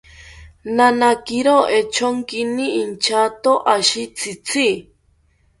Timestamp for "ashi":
3.75-4.03